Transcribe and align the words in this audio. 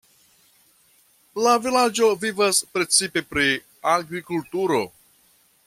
La 1.47 1.51
vilaĝo 1.65 2.09
vivas 2.23 2.63
precipe 2.77 3.23
pri 3.35 3.47
agrikulturo. 3.95 4.85